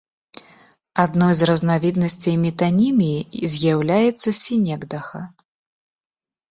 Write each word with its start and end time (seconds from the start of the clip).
Адной 1.03 1.33
з 1.41 1.49
разнавіднасцей 1.49 2.35
метаніміі 2.47 3.47
з'яўляецца 3.59 4.29
сінекдаха. 4.43 5.21